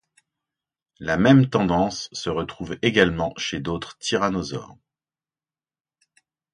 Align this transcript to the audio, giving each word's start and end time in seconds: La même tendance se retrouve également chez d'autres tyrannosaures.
La 0.99 1.15
même 1.15 1.47
tendance 1.47 2.09
se 2.11 2.31
retrouve 2.31 2.75
également 2.81 3.33
chez 3.37 3.59
d'autres 3.59 3.99
tyrannosaures. 3.99 4.75